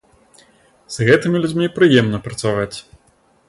З 0.95 1.07
гэтымі 1.11 1.37
людзьмі 1.45 1.67
прыемна 1.77 2.25
працаваць. 2.29 2.75